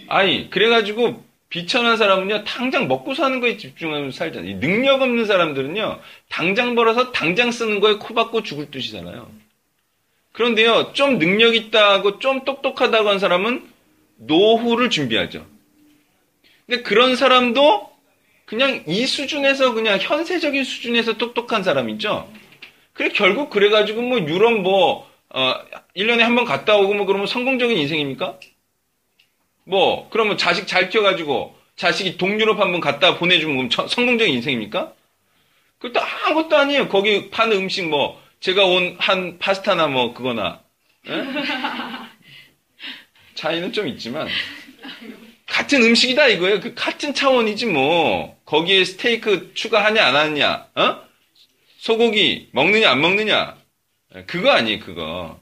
아니, 0.09 0.51
그래가지고, 0.51 1.25
비천한 1.49 1.97
사람은요, 1.97 2.43
당장 2.43 2.89
먹고 2.89 3.15
사는 3.15 3.39
거에 3.39 3.57
집중하면서 3.57 4.17
살잖아요. 4.17 4.59
능력 4.59 5.01
없는 5.01 5.27
사람들은요, 5.27 6.01
당장 6.29 6.75
벌어서 6.75 7.13
당장 7.13 7.53
쓰는 7.53 7.79
거에 7.79 7.95
코 7.95 8.13
박고 8.13 8.43
죽을 8.43 8.73
뜻이잖아요. 8.73 9.31
그런데요, 10.33 10.93
좀 10.95 11.21
능력 11.21 11.55
있다고 11.55 12.19
좀 12.19 12.45
똑똑하다고 12.45 13.09
한 13.09 13.21
사람은 13.21 13.74
노후를 14.17 14.91
준비하죠. 14.91 15.47
근데 16.67 16.83
그런 16.83 17.17
사람도 17.17 17.91
그냥 18.47 18.83
이 18.87 19.07
수준에서 19.07 19.73
그냥 19.75 19.99
현세적인 20.01 20.65
수준에서 20.65 21.19
똑똑한 21.19 21.63
사람이죠. 21.63 22.31
그래, 22.93 23.09
결국 23.11 23.51
그래가지고 23.51 24.03
뭐 24.03 24.19
유럽 24.21 24.53
뭐, 24.61 25.11
어, 25.31 25.55
1년에 25.97 26.21
한 26.21 26.35
번 26.37 26.45
갔다 26.45 26.77
오고 26.77 26.95
뭐 26.95 27.07
그러면 27.07 27.27
성공적인 27.27 27.77
인생입니까? 27.77 28.39
뭐, 29.65 30.09
그러면 30.11 30.37
자식 30.39 30.67
잘 30.67 30.89
키워가지고 30.91 31.57
자식이 31.77 32.19
동유럽 32.19 32.61
한번 32.61 32.81
갖다 32.81 33.17
보내주면 33.19 33.57
그럼 33.57 33.71
저, 33.71 33.89
성공적인 33.89 34.33
인생입니까? 34.35 34.93
그것도 35.79 36.01
아무것도 36.05 36.57
아니에요. 36.57 36.89
거기 36.89 37.31
파는 37.31 37.57
음식 37.57 37.89
뭐, 37.89 38.21
제가 38.41 38.65
온 38.67 38.97
한 38.99 39.39
파스타나 39.39 39.87
뭐, 39.87 40.15
그거나. 40.15 40.61
에? 41.09 41.13
차이는 43.45 43.73
좀 43.75 43.87
있지만. 43.89 44.27
같은 45.47 45.83
음식이다 45.83 46.29
이거예요. 46.29 46.61
그 46.61 46.75
같은 46.75 47.13
차원이지 47.13 47.67
뭐. 47.67 48.41
거기에 48.47 48.85
스테이크 48.85 49.53
추가하냐 49.55 50.03
안 50.05 50.17
하느냐. 50.17 50.67
어? 50.75 51.03
소고기 51.79 52.49
먹느냐 52.53 52.91
안 52.91 53.01
먹느냐. 53.03 53.57
그거 54.27 54.51
아니에요, 54.51 54.81
그거. 54.81 55.41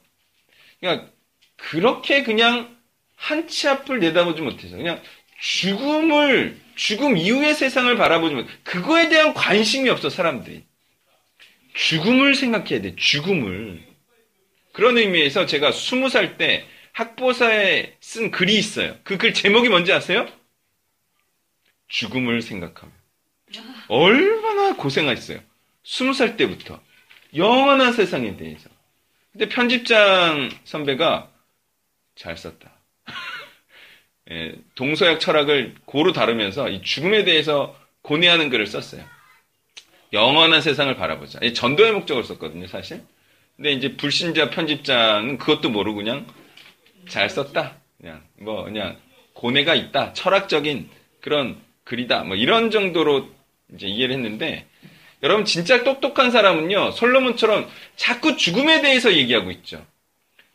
그러니까 0.80 1.09
그렇게 1.56 2.25
그냥 2.25 2.76
한 3.14 3.47
치 3.47 3.68
앞을 3.68 4.00
내다보지 4.00 4.42
못해서 4.42 4.76
그냥 4.76 5.00
죽음을 5.40 6.61
죽음 6.75 7.16
이후의 7.16 7.54
세상을 7.54 7.94
바라보지 7.97 8.35
못. 8.35 8.47
그거에 8.64 9.09
대한 9.09 9.32
관심이 9.32 9.88
없어 9.88 10.11
사람들이. 10.11 10.64
죽음을 11.75 12.35
생각해야 12.35 12.82
돼. 12.82 12.97
죽음을. 12.97 13.80
그런 14.73 14.99
의미에서 14.99 15.47
제가 15.47 15.71
스무 15.71 16.09
살 16.09 16.37
때 16.37 16.66
학보사에 16.92 17.96
쓴 18.00 18.30
글이 18.30 18.54
있어요. 18.56 18.96
그 19.04 19.16
글 19.18 19.32
제목이 19.34 19.68
뭔지 19.68 19.92
아세요? 19.92 20.26
죽음을 21.88 22.42
생각하며. 22.42 22.92
얼마나 23.88 24.76
고생했어요. 24.76 25.40
스무 25.84 26.14
살 26.14 26.37
때부터. 26.37 26.80
영원한 27.37 27.92
세상에 27.92 28.37
대해서. 28.37 28.68
근데 29.32 29.49
편집장 29.49 30.50
선배가 30.64 31.30
잘 32.14 32.37
썼다. 32.37 32.70
예, 34.30 34.54
동서약 34.75 35.20
철학을 35.20 35.75
고루 35.84 36.12
다루면서 36.12 36.68
이 36.68 36.82
죽음에 36.82 37.25
대해서 37.25 37.78
고뇌하는 38.02 38.50
글을 38.50 38.66
썼어요. 38.66 39.04
영원한 40.12 40.61
세상을 40.61 40.94
바라보자. 40.96 41.40
전도의 41.54 41.92
목적을 41.92 42.25
썼거든요, 42.25 42.66
사실. 42.66 43.02
근데 43.56 43.72
이제 43.72 43.96
불신자 43.96 44.50
편집장은 44.50 45.38
그것도 45.38 45.70
모르고 45.70 45.96
그냥 45.99 46.26
잘 47.12 47.28
썼다. 47.28 47.76
그냥 48.00 48.23
뭐 48.40 48.64
그냥 48.64 48.97
고뇌가 49.35 49.75
있다. 49.75 50.14
철학적인 50.14 50.88
그런 51.21 51.61
글이다. 51.85 52.25
뭐 52.25 52.37
이런 52.37 52.71
정도로 52.71 53.28
이제 53.75 53.87
이해를 53.87 54.14
했는데 54.14 54.66
여러분 55.23 55.45
진짜 55.45 55.85
똑똑한 55.85 56.31
사람은요 56.31 56.92
솔로몬처럼 56.92 57.69
자꾸 57.97 58.38
죽음에 58.38 58.81
대해서 58.81 59.12
얘기하고 59.12 59.50
있죠. 59.50 59.85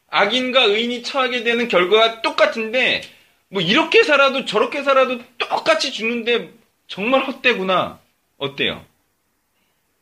악인과 0.07 0.63
의인이 0.63 1.03
처하게 1.03 1.43
되는 1.43 1.67
결과가 1.67 2.23
똑같은데 2.23 3.01
뭐 3.49 3.61
이렇게 3.61 4.01
살아도 4.01 4.45
저렇게 4.45 4.81
살아도 4.81 5.19
똑같이 5.37 5.91
죽는데 5.91 6.49
정말 6.87 7.23
헛되구나. 7.27 7.99
어때요? 8.37 8.83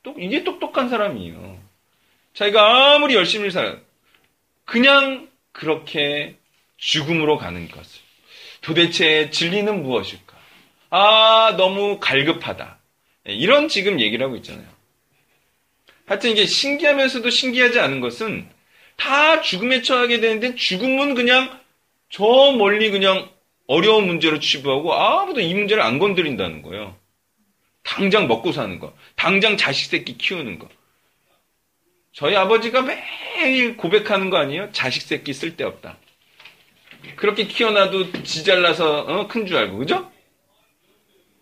또 0.03 0.15
이게 0.17 0.45
똑똑한 0.45 0.87
사람이에요. 0.87 1.59
자기가 2.33 2.95
아무리 2.95 3.13
열심히 3.15 3.51
살아 3.51 3.75
그냥 4.63 5.27
그렇게 5.51 6.37
죽음으로 6.85 7.37
가는 7.37 7.67
것을. 7.67 8.01
도대체 8.61 9.31
진리는 9.31 9.81
무엇일까? 9.81 10.37
아, 10.91 11.55
너무 11.57 11.99
갈급하다. 11.99 12.77
예, 13.27 13.33
이런 13.33 13.67
지금 13.67 13.99
얘기를 13.99 14.23
하고 14.23 14.35
있잖아요. 14.37 14.67
하여튼 16.05 16.31
이게 16.31 16.45
신기하면서도 16.45 17.29
신기하지 17.31 17.79
않은 17.79 18.01
것은 18.01 18.47
다 18.97 19.41
죽음에 19.41 19.81
처하게 19.81 20.19
되는데 20.19 20.53
죽음은 20.53 21.15
그냥 21.15 21.59
저 22.09 22.23
멀리 22.55 22.91
그냥 22.91 23.29
어려운 23.65 24.05
문제로 24.05 24.39
치부하고 24.39 24.93
아무도 24.93 25.41
이 25.41 25.53
문제를 25.55 25.81
안 25.81 25.97
건드린다는 25.97 26.61
거예요. 26.61 26.95
당장 27.83 28.27
먹고 28.27 28.51
사는 28.51 28.77
거. 28.77 28.95
당장 29.15 29.57
자식 29.57 29.89
새끼 29.89 30.17
키우는 30.17 30.59
거. 30.59 30.69
저희 32.13 32.35
아버지가 32.35 32.83
매일 32.83 33.75
고백하는 33.75 34.29
거 34.29 34.37
아니에요? 34.37 34.71
자식 34.71 35.01
새끼 35.01 35.33
쓸데없다. 35.33 35.97
그렇게 37.15 37.45
키워놔도 37.47 38.23
지잘나서 38.23 38.99
어? 39.01 39.27
큰 39.27 39.45
줄 39.45 39.57
알고 39.57 39.77
그죠? 39.77 40.11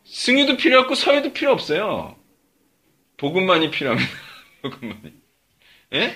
승유도 0.06 0.58
필요 0.58 0.80
없고 0.82 0.96
서유도 0.96 1.34
필요 1.34 1.52
없어요. 1.52 2.16
복음만이 3.18 3.72
필요합니다. 3.72 4.10
복음만이. 4.62 5.14
예? 5.94 6.16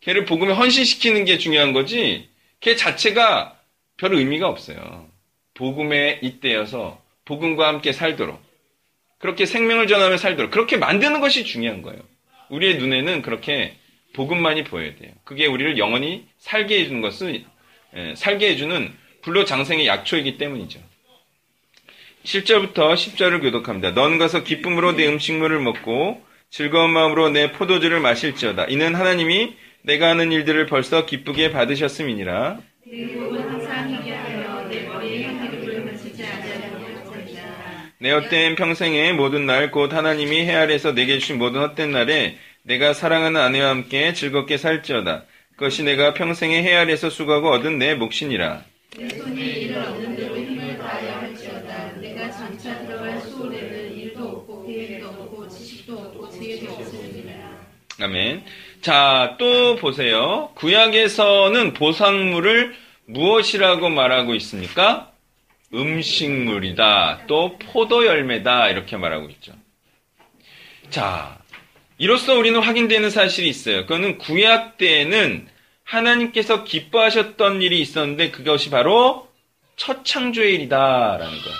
걔를 0.00 0.24
복음에 0.24 0.52
헌신시키는 0.52 1.24
게 1.24 1.38
중요한 1.38 1.72
거지 1.72 2.28
걔 2.60 2.76
자체가 2.76 3.58
별 3.96 4.14
의미가 4.14 4.48
없어요. 4.48 5.08
복음에 5.54 6.18
잇대어서 6.22 7.02
복음과 7.24 7.68
함께 7.68 7.92
살도록 7.92 8.42
그렇게 9.18 9.46
생명을 9.46 9.86
전하며 9.86 10.18
살도록 10.18 10.50
그렇게 10.50 10.76
만드는 10.76 11.20
것이 11.20 11.44
중요한 11.44 11.82
거예요. 11.82 12.02
우리의 12.50 12.76
눈에는 12.78 13.22
그렇게 13.22 13.76
복음만이 14.12 14.64
보여야 14.64 14.94
돼요. 14.96 15.12
그게 15.24 15.46
우리를 15.46 15.78
영원히 15.78 16.26
살게 16.38 16.80
해주는 16.80 17.00
것은 17.00 17.34
예, 17.34 17.44
살게 18.16 18.50
해주는 18.50 18.92
불로장생의 19.22 19.86
약초이기 19.86 20.38
때문이죠. 20.38 20.80
7절부터 22.24 22.94
10절을 22.94 23.42
교독합니다. 23.42 23.92
넌 23.94 24.18
가서 24.18 24.44
기쁨으로 24.44 24.92
내 24.92 25.06
음식물을 25.08 25.60
먹고 25.60 26.22
즐거운 26.50 26.90
마음으로 26.90 27.30
내 27.30 27.52
포도주를 27.52 28.00
마실지어다. 28.00 28.66
이는 28.66 28.94
하나님이 28.94 29.54
내가 29.82 30.08
하는 30.08 30.32
일들을 30.32 30.66
벌써 30.66 31.04
기쁘게 31.04 31.50
받으셨음이니라. 31.50 32.58
내 37.98 38.10
헛된 38.10 38.54
평생의 38.56 39.14
모든 39.14 39.46
날 39.46 39.70
곧 39.70 39.92
하나님이 39.92 40.44
해 40.44 40.54
아래서 40.54 40.92
내게 40.92 41.18
주신 41.18 41.38
모든 41.38 41.60
헛된 41.62 41.90
날에 41.90 42.36
내가 42.62 42.92
사랑하는 42.92 43.40
아내와 43.40 43.70
함께 43.70 44.12
즐겁게 44.12 44.56
살지어다. 44.58 45.24
그것이 45.56 45.84
내가 45.84 46.14
평생의 46.14 46.64
해 46.64 46.74
아래서 46.74 47.10
수고하고 47.10 47.50
얻은 47.50 47.78
내 47.78 47.94
몫이니라. 47.94 48.64
내 48.96 49.08
손이 49.08 49.40
이를 49.40 49.78
얻는 49.78 50.16
대로 50.16 50.36
힘을 50.36 50.76
다하여 50.78 51.12
할지어다. 51.18 51.92
내가 52.00 52.30
장차 52.30 52.84
들어갈 52.86 53.20
수월에는 53.20 53.96
일도 53.96 54.28
없고 54.28 54.66
계획도 54.66 55.08
없고 55.08 55.48
지식도 55.48 55.96
없고 55.98 56.30
지혜도 56.30 56.72
없으리라. 56.72 57.34
아멘. 58.00 58.44
자, 58.80 59.36
또 59.38 59.76
보세요. 59.76 60.50
구약에서는 60.56 61.74
보상물을 61.74 62.74
무엇이라고 63.06 63.88
말하고 63.90 64.34
있습니까? 64.36 65.12
음식물이다. 65.72 67.22
또 67.26 67.58
포도 67.58 68.06
열매다. 68.06 68.70
이렇게 68.70 68.96
말하고 68.96 69.28
있죠. 69.30 69.52
자, 70.90 71.38
이로써 71.98 72.34
우리는 72.34 72.60
확인되는 72.60 73.10
사실이 73.10 73.48
있어요. 73.48 73.82
그거는 73.82 74.18
구약 74.18 74.78
때에는 74.78 75.48
하나님께서 75.84 76.64
기뻐하셨던 76.64 77.62
일이 77.62 77.80
있었는데 77.80 78.30
그것이 78.30 78.70
바로 78.70 79.28
첫 79.76 80.04
창조의 80.04 80.54
일이다라는 80.54 81.18
거예요. 81.18 81.56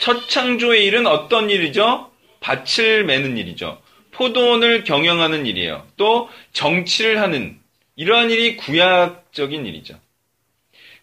첫 0.00 0.28
창조의 0.28 0.84
일은 0.86 1.06
어떤 1.06 1.50
일이죠? 1.50 2.10
밭을 2.40 3.04
매는 3.04 3.36
일이죠. 3.36 3.80
포도원을 4.12 4.84
경영하는 4.84 5.46
일이에요. 5.46 5.86
또 5.96 6.28
정치를 6.52 7.20
하는 7.20 7.58
이러한 7.96 8.30
일이 8.30 8.56
구약적인 8.56 9.66
일이죠. 9.66 9.98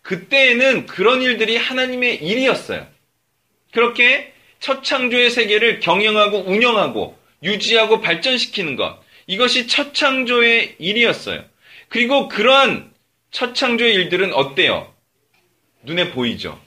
그때에는 0.02 0.86
그런 0.86 1.22
일들이 1.22 1.58
하나님의 1.58 2.24
일이었어요. 2.24 2.88
그렇게 3.72 4.34
첫 4.60 4.84
창조의 4.84 5.30
세계를 5.30 5.80
경영하고 5.80 6.40
운영하고 6.48 7.17
유지하고 7.44 8.02
발전시키는 8.02 8.76
것. 8.76 9.00
이것이 9.28 9.68
첫 9.68 9.94
창조의 9.94 10.76
일이었어요. 10.80 11.44
그리고 11.90 12.28
그러한 12.28 12.92
첫 13.32 13.54
창조의 13.54 13.94
일들은 13.94 14.34
어때요? 14.34 14.94
눈에 15.84 16.12
보이죠. 16.12 16.60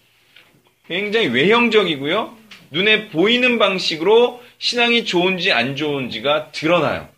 굉장히 0.86 1.28
외형적이고요. 1.28 2.36
눈에 2.70 3.08
보이는 3.08 3.58
방식으로 3.58 4.42
신앙이 4.58 5.04
좋은지 5.04 5.52
안 5.52 5.76
좋은지가 5.76 6.52
드러나요. 6.52 7.08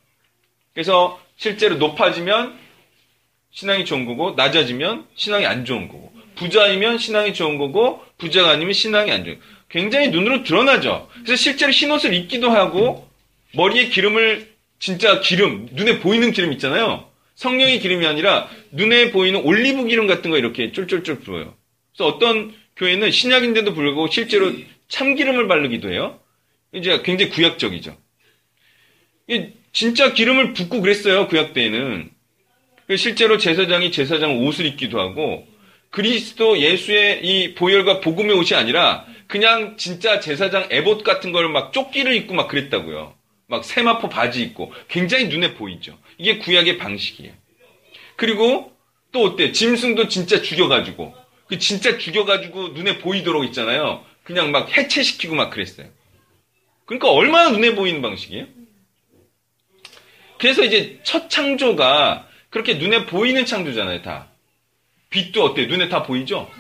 그래서 0.73 1.21
실제로 1.37 1.77
높아지면 1.77 2.59
신앙이 3.51 3.85
좋은 3.85 4.07
거고 4.07 4.33
낮아지면 4.33 5.07
신앙이 5.15 5.45
안 5.45 5.65
좋은 5.65 5.89
거고 5.89 6.13
부자이면 6.37 6.99
신앙이 6.99 7.35
좋은 7.35 7.59
거고 7.59 8.03
부자가 8.17 8.51
아니면 8.51 8.73
신앙이 8.73 9.11
안 9.11 9.25
좋은 9.25 9.39
거고 9.39 9.47
굉장히 9.69 10.09
눈으로 10.09 10.43
드러나죠. 10.45 11.09
그래서 11.25 11.37
실제로 11.37 11.73
흰옷을 11.73 12.15
입기도 12.15 12.51
하고 12.51 13.09
머리에 13.55 13.89
기름을 13.89 14.53
진짜 14.79 15.21
기름 15.21 15.69
눈에 15.73 16.01
보이는 16.01 16.33
기름 16.33 16.53
있잖아요. 16.55 17.09
성령의 17.35 17.81
기름이 17.81 18.07
아니라 18.07 18.49
눈에 18.73 19.11
보이는 19.11 19.41
올리브 19.41 19.87
기름 19.87 20.07
같은 20.07 20.31
거 20.31 20.39
이렇게 20.39 20.73
쫄쫄쫄 20.73 21.21
부어요. 21.21 21.55
그래서 21.97 22.09
어떤 22.09 22.55
교회는 22.77 23.11
신약인데도 23.11 23.75
불구하고 23.75 24.11
실제로 24.11 24.53
참기름을 24.89 25.49
바르기도 25.49 25.91
해요. 25.91 26.21
이제 26.73 27.01
굉장히 27.03 27.31
구약적이죠. 27.31 27.97
진짜 29.73 30.13
기름을 30.13 30.53
붓고 30.53 30.81
그랬어요. 30.81 31.29
구약 31.29 31.55
때에는. 31.55 32.11
실제로 32.97 33.39
제사장이 33.39 33.91
제사장 33.93 34.39
옷을 34.45 34.67
입기도 34.67 35.01
하고 35.01 35.47
그리스도 35.91 36.59
예수의 36.59 37.21
이 37.25 37.55
보혈과 37.55 38.01
복음의 38.01 38.37
옷이 38.37 38.55
아니라 38.59 39.07
그냥 39.29 39.77
진짜 39.79 40.21
제사장 40.21 40.67
에봇 40.71 41.05
같은 41.05 41.33
걸 41.33 41.49
막 41.49 41.73
조끼를 41.73 42.15
입고 42.15 42.35
막 42.35 42.49
그랬다고요. 42.49 43.15
막 43.53 43.67
세마포 43.67 44.09
바지 44.09 44.43
입고 44.43 44.73
굉장히 44.89 45.27
눈에 45.27 45.53
보이죠. 45.53 45.99
이게 46.17 46.39
구약의 46.39 46.79
방식이에요. 46.79 47.35
그리고 48.17 48.75
또 49.13 49.25
어때? 49.25 49.53
짐승도 49.53 50.09
진짜 50.09 50.41
죽여가지고 50.41 51.15
그 51.49 51.59
진짜 51.59 51.99
죽여가지고 51.99 52.69
눈에 52.69 52.99
보이도록 53.01 53.45
있잖아요. 53.45 54.07
그냥 54.23 54.53
막 54.53 54.75
해체시키고 54.75 55.35
막 55.35 55.51
그랬어요. 55.51 55.87
그러니까 56.87 57.11
얼마나 57.11 57.51
눈에 57.51 57.75
보이는 57.75 58.01
방식이에요? 58.01 58.47
그래서 60.39 60.65
이제 60.65 60.99
첫 61.03 61.29
창조가 61.29 62.27
그렇게 62.49 62.75
눈에 62.77 63.05
보이는 63.05 63.45
창조잖아요, 63.45 64.01
다. 64.01 64.29
빛도 65.11 65.45
어때? 65.45 65.67
눈에 65.67 65.91
다 65.91 66.05
보이죠? 66.05 66.51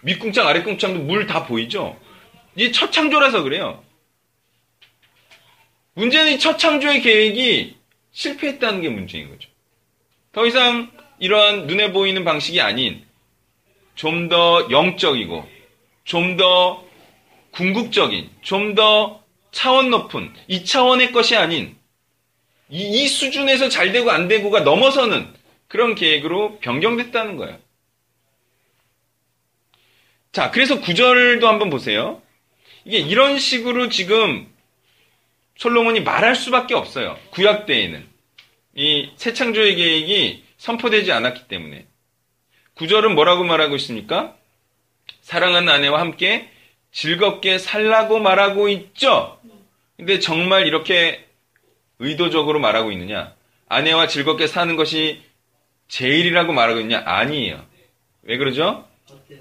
밑궁창, 0.00 0.48
아랫궁창도 0.48 1.00
물 1.00 1.26
다 1.26 1.46
보이죠? 1.46 2.00
이게 2.54 2.72
첫 2.72 2.92
창조라서 2.92 3.42
그래요. 3.42 3.84
문제는 5.96 6.32
이 6.34 6.38
첫 6.38 6.58
창조의 6.58 7.00
계획이 7.00 7.76
실패했다는 8.12 8.82
게 8.82 8.88
문제인 8.90 9.28
거죠. 9.30 9.48
더 10.32 10.46
이상 10.46 10.90
이러한 11.18 11.66
눈에 11.66 11.92
보이는 11.92 12.24
방식이 12.24 12.60
아닌 12.60 13.04
좀 13.94 14.28
더 14.28 14.68
영적이고 14.70 15.48
좀 16.04 16.36
더 16.36 16.84
궁극적인, 17.52 18.30
좀 18.42 18.74
더 18.74 19.24
차원 19.50 19.88
높은 19.88 20.32
이 20.48 20.64
차원의 20.66 21.12
것이 21.12 21.34
아닌 21.34 21.74
이, 22.68 22.82
이 22.82 23.08
수준에서 23.08 23.70
잘 23.70 23.92
되고 23.92 24.10
안 24.10 24.28
되고가 24.28 24.60
넘어서는 24.60 25.32
그런 25.68 25.94
계획으로 25.94 26.58
변경됐다는 26.58 27.36
거예요. 27.38 27.58
자, 30.32 30.50
그래서 30.50 30.80
구절도 30.80 31.48
한번 31.48 31.70
보세요. 31.70 32.20
이게 32.84 32.98
이런 32.98 33.38
식으로 33.38 33.88
지금 33.88 34.46
솔로몬이 35.56 36.00
말할 36.00 36.34
수밖에 36.36 36.74
없어요. 36.74 37.18
구약 37.30 37.66
때에는. 37.66 38.06
이 38.76 39.10
새 39.16 39.32
창조의 39.32 39.74
계획이 39.76 40.44
선포되지 40.58 41.10
않았기 41.12 41.48
때문에. 41.48 41.86
구절은 42.74 43.14
뭐라고 43.14 43.44
말하고 43.44 43.74
있습니까? 43.76 44.36
사랑하는 45.22 45.68
아내와 45.72 46.00
함께 46.00 46.50
즐겁게 46.92 47.58
살라고 47.58 48.18
말하고 48.18 48.68
있죠? 48.68 49.40
근데 49.96 50.18
정말 50.18 50.66
이렇게 50.66 51.26
의도적으로 51.98 52.58
말하고 52.60 52.92
있느냐? 52.92 53.34
아내와 53.68 54.08
즐겁게 54.08 54.46
사는 54.46 54.76
것이 54.76 55.22
제일이라고 55.88 56.52
말하고 56.52 56.80
있냐? 56.80 57.02
아니에요. 57.06 57.64
왜 58.22 58.36
그러죠? 58.36 58.86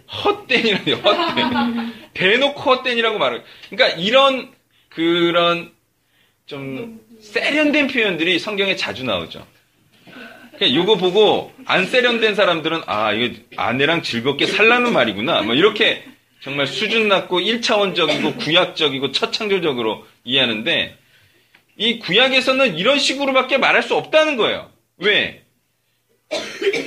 헛된이라요, 0.08 0.96
헛된. 0.98 1.94
대놓고 2.14 2.60
헛된이라고 2.62 3.18
말을. 3.20 3.44
그러니까 3.70 4.00
이런 4.00 4.54
그런 4.90 5.75
좀 6.46 7.00
세련된 7.22 7.88
표현들이 7.88 8.38
성경에 8.40 8.76
자주 8.76 9.04
나오죠. 9.04 9.46
그러니까 10.56 10.82
이거 10.82 10.96
보고 10.96 11.52
안 11.66 11.86
세련된 11.86 12.36
사람들은 12.36 12.84
아 12.86 13.14
이거 13.14 13.36
아내랑 13.58 14.04
즐겁게 14.04 14.46
살라는 14.46 14.94
말이구나. 14.94 15.42
뭐 15.42 15.56
이렇게 15.56 16.04
정말 16.42 16.68
수준 16.68 17.08
낮고 17.08 17.40
1차원적이고 17.40 18.38
구약적이고 18.38 19.12
처창조적으로 19.12 20.06
이해하는데 20.24 20.98
이 21.78 22.00
구약에서는 22.00 22.78
이런 22.78 23.00
식으로밖에 23.00 23.58
말할 23.58 23.82
수 23.84 23.96
없다는 23.96 24.38
거예요. 24.38 24.72
왜? 24.98 25.42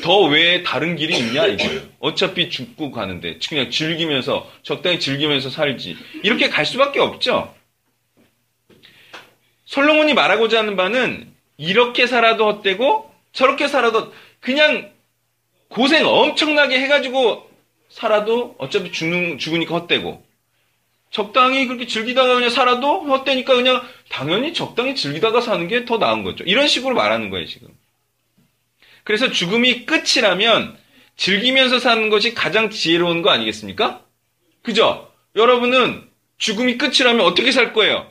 더 0.03 0.27
왜 0.27 0.63
다른 0.63 0.97
길이 0.97 1.19
있냐 1.19 1.47
이거예요. 1.47 1.83
어차피 1.99 2.49
죽고 2.49 2.93
가는데 2.93 3.39
그냥 3.49 3.71
즐기면서 3.71 4.51
적당히 4.63 5.01
즐기면서 5.01 5.51
살지 5.51 5.97
이렇게 6.23 6.49
갈 6.49 6.65
수밖에 6.65 7.01
없죠. 7.01 7.55
솔로몬이 9.69 10.15
말하고자 10.15 10.61
하는 10.61 10.77
바는 10.77 11.31
이렇게 11.59 12.07
살아도 12.07 12.47
헛되고 12.51 13.13
저렇게 13.33 13.69
살아도 13.69 14.15
그냥 14.41 14.91
고생 15.69 16.07
엄청나게 16.07 16.81
해가지고 16.81 17.51
살아도 17.91 18.55
어차피 18.57 18.91
죽는 18.93 19.37
죽으니까 19.37 19.75
헛되고 19.75 20.25
적당히 21.11 21.67
그렇게 21.67 21.87
즐기다가 21.87 22.35
그냥 22.35 22.49
살아도 22.49 23.03
헛되니까 23.03 23.55
그냥 23.55 23.87
당연히 24.09 24.55
적당히 24.55 24.95
즐기다가 24.95 25.43
사는 25.43 25.69
게 25.69 25.85
더 25.85 25.99
나은 25.99 26.23
거죠. 26.23 26.45
이런 26.45 26.67
식으로 26.67 26.95
말하는 26.95 27.29
거예요 27.29 27.47
지금. 27.47 27.69
그래서 29.05 29.31
죽음이 29.31 29.85
끝이라면 29.85 30.79
즐기면서 31.17 31.79
사는 31.79 32.09
것이 32.09 32.33
가장 32.33 32.71
지혜로운 32.71 33.21
거 33.21 33.29
아니겠습니까? 33.31 34.03
그죠? 34.63 35.13
여러분은 35.37 36.09
죽음이 36.39 36.79
끝이라면 36.79 37.21
어떻게 37.27 37.53
살 37.53 37.75
거예요? 37.75 38.11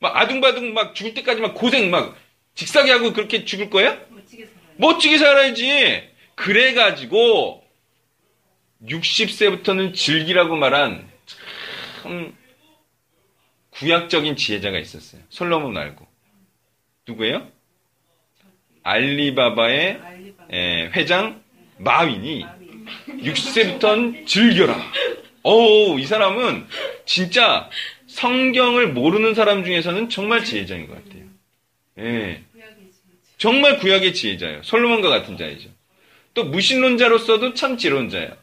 막 0.00 0.16
아둥바둥 0.16 0.74
막 0.74 0.94
죽을 0.94 1.14
때까지 1.14 1.40
막 1.40 1.54
고생 1.54 1.90
막 1.90 2.16
직사게 2.54 2.90
하고 2.90 3.12
그렇게 3.12 3.44
죽을 3.44 3.70
거예요? 3.70 3.98
멋지게 4.08 4.46
살아요. 4.46 4.74
멋지게 4.76 5.18
살아야지. 5.18 6.08
그래가지고 6.34 7.64
60세부터는 8.82 9.94
즐기라고 9.94 10.56
말한 10.56 11.08
참 12.02 12.34
구약적인 13.70 14.36
지혜자가 14.36 14.78
있었어요. 14.78 15.22
솔로몬 15.28 15.74
말고. 15.74 16.06
누구예요? 17.06 17.46
알리바바의 18.82 20.00
알리바바. 20.02 20.48
예, 20.52 20.90
회장 20.94 21.42
마윈이 21.78 22.40
마음이 22.40 23.22
60세부터는 23.22 24.26
즐겨라. 24.26 24.76
오, 25.42 25.98
이 25.98 26.06
사람은 26.06 26.66
진짜 27.04 27.68
성경을 28.14 28.88
모르는 28.88 29.34
사람 29.34 29.64
중에서는 29.64 30.08
정말 30.08 30.44
지혜자인 30.44 30.86
것 30.88 30.94
같아요. 31.04 31.24
예. 31.98 32.42
정말 33.38 33.78
구약의 33.78 34.14
지혜자예요. 34.14 34.62
솔로몬과 34.62 35.08
같은 35.08 35.36
자이죠. 35.36 35.70
또 36.34 36.44
무신론자로서도 36.44 37.54
참 37.54 37.76
지혜로운 37.76 38.10
자예요. 38.10 38.36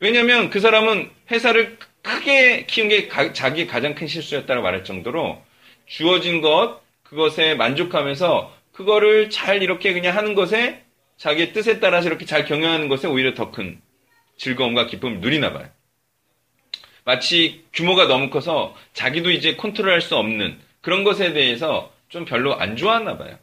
왜냐하면 0.00 0.50
그 0.50 0.60
사람은 0.60 1.10
회사를 1.30 1.78
크게 2.02 2.66
키운 2.66 2.88
게 2.88 3.08
가- 3.08 3.32
자기의 3.32 3.66
가장 3.66 3.94
큰 3.94 4.06
실수였다고 4.06 4.62
말할 4.62 4.84
정도로 4.84 5.42
주어진 5.86 6.40
것 6.40 6.80
그것에 7.02 7.54
만족하면서 7.54 8.54
그거를 8.72 9.30
잘 9.30 9.62
이렇게 9.62 9.92
그냥 9.92 10.16
하는 10.16 10.34
것에 10.34 10.82
자기의 11.16 11.52
뜻에 11.52 11.80
따라서 11.80 12.08
이렇게 12.08 12.24
잘 12.26 12.44
경영하는 12.44 12.88
것에 12.88 13.08
오히려 13.08 13.34
더 13.34 13.50
큰 13.50 13.80
즐거움과 14.38 14.86
기쁨을 14.86 15.20
누리나 15.20 15.52
봐요. 15.52 15.68
마치 17.06 17.64
규모가 17.72 18.08
너무 18.08 18.30
커서 18.30 18.74
자기도 18.92 19.30
이제 19.30 19.54
컨트롤할 19.54 20.00
수 20.00 20.16
없는 20.16 20.58
그런 20.80 21.04
것에 21.04 21.32
대해서 21.32 21.92
좀 22.08 22.24
별로 22.24 22.58
안 22.58 22.76
좋아하나 22.76 23.16
봐요. 23.16 23.38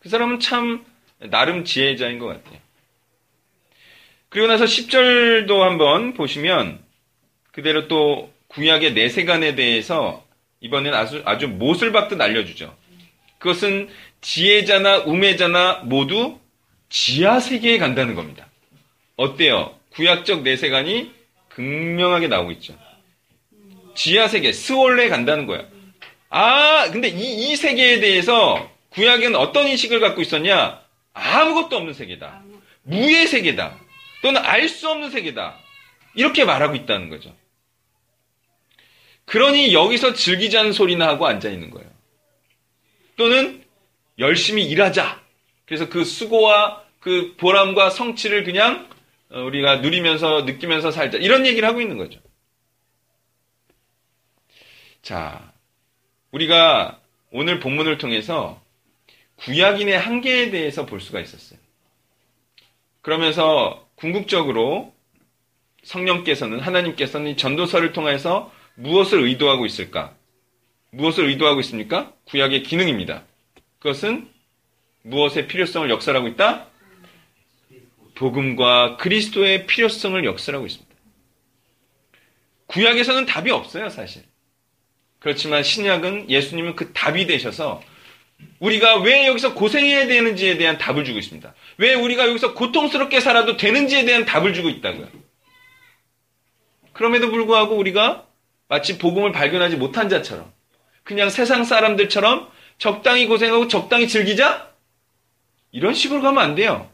그 0.00 0.08
사람은 0.08 0.40
참 0.40 0.82
나름 1.30 1.64
지혜자인 1.64 2.18
것 2.18 2.26
같아요. 2.26 2.58
그리고 4.30 4.46
나서 4.46 4.64
10절도 4.64 5.58
한번 5.58 6.14
보시면 6.14 6.82
그대로 7.52 7.88
또 7.88 8.32
구약의 8.48 8.94
내세관에 8.94 9.54
대해서 9.54 10.26
이번엔 10.60 10.94
아주, 10.94 11.20
아주 11.26 11.48
못을 11.48 11.92
박듯 11.92 12.18
알려주죠. 12.18 12.74
그것은 13.38 13.90
지혜자나 14.22 15.00
우매자나 15.00 15.82
모두 15.84 16.38
지하 16.88 17.38
세계에 17.38 17.76
간다는 17.76 18.14
겁니다. 18.14 18.48
어때요? 19.16 19.78
구약적 19.90 20.42
내세관이 20.42 21.21
극명하게 21.54 22.28
나오고 22.28 22.52
있죠. 22.52 22.78
지하 23.94 24.28
세계, 24.28 24.52
스월레에 24.52 25.08
간다는 25.08 25.46
거야. 25.46 25.66
아, 26.30 26.90
근데 26.90 27.08
이, 27.08 27.52
이 27.52 27.56
세계에 27.56 28.00
대해서 28.00 28.70
구약은 28.90 29.34
어떤 29.36 29.68
인식을 29.68 30.00
갖고 30.00 30.22
있었냐? 30.22 30.80
아무것도 31.12 31.76
없는 31.76 31.92
세계다. 31.92 32.42
무의 32.82 33.26
세계다. 33.26 33.78
또는 34.22 34.42
알 34.44 34.68
수 34.68 34.88
없는 34.88 35.10
세계다. 35.10 35.58
이렇게 36.14 36.44
말하고 36.44 36.74
있다는 36.74 37.10
거죠. 37.10 37.34
그러니 39.24 39.72
여기서 39.72 40.14
즐기자는 40.14 40.72
소리나 40.72 41.06
하고 41.06 41.26
앉아 41.26 41.48
있는 41.48 41.70
거예요. 41.70 41.88
또는 43.16 43.62
열심히 44.18 44.64
일하자. 44.64 45.20
그래서 45.64 45.88
그 45.88 46.04
수고와 46.04 46.82
그 47.00 47.34
보람과 47.36 47.90
성취를 47.90 48.44
그냥 48.44 48.88
어, 48.88 48.91
우리가 49.32 49.76
누리면서 49.76 50.42
느끼면서 50.42 50.90
살자. 50.90 51.18
이런 51.18 51.46
얘기를 51.46 51.66
하고 51.66 51.80
있는 51.80 51.96
거죠. 51.96 52.20
자, 55.00 55.52
우리가 56.30 57.00
오늘 57.30 57.58
본문을 57.60 57.98
통해서 57.98 58.62
구약인의 59.36 59.98
한계에 59.98 60.50
대해서 60.50 60.86
볼 60.86 61.00
수가 61.00 61.20
있었어요. 61.20 61.58
그러면서 63.00 63.88
궁극적으로 63.96 64.94
성령께서는 65.82 66.60
하나님께서는 66.60 67.32
이 67.32 67.36
전도서를 67.36 67.92
통해서 67.92 68.52
무엇을 68.76 69.20
의도하고 69.22 69.66
있을까? 69.66 70.14
무엇을 70.90 71.24
의도하고 71.26 71.60
있습니까? 71.60 72.12
구약의 72.26 72.62
기능입니다. 72.62 73.24
그것은 73.80 74.30
무엇의 75.02 75.48
필요성을 75.48 75.90
역설하고 75.90 76.28
있다? 76.28 76.68
복음과 78.22 78.98
그리스도의 78.98 79.66
필요성을 79.66 80.24
역설하고 80.24 80.64
있습니다. 80.64 80.92
구약에서는 82.66 83.26
답이 83.26 83.50
없어요, 83.50 83.88
사실. 83.88 84.22
그렇지만 85.18 85.64
신약은 85.64 86.30
예수님은 86.30 86.76
그 86.76 86.92
답이 86.92 87.26
되셔서 87.26 87.82
우리가 88.60 89.00
왜 89.00 89.26
여기서 89.26 89.54
고생해야 89.54 90.06
되는지에 90.06 90.56
대한 90.56 90.78
답을 90.78 91.04
주고 91.04 91.18
있습니다. 91.18 91.52
왜 91.78 91.94
우리가 91.94 92.28
여기서 92.28 92.54
고통스럽게 92.54 93.18
살아도 93.18 93.56
되는지에 93.56 94.04
대한 94.04 94.24
답을 94.24 94.54
주고 94.54 94.68
있다고요. 94.68 95.08
그럼에도 96.92 97.30
불구하고 97.30 97.76
우리가 97.76 98.26
마치 98.68 98.98
복음을 98.98 99.32
발견하지 99.32 99.76
못한 99.76 100.08
자처럼 100.08 100.52
그냥 101.02 101.28
세상 101.28 101.64
사람들처럼 101.64 102.48
적당히 102.78 103.26
고생하고 103.26 103.66
적당히 103.66 104.06
즐기자? 104.06 104.70
이런 105.72 105.94
식으로 105.94 106.22
가면 106.22 106.42
안 106.42 106.54
돼요. 106.54 106.91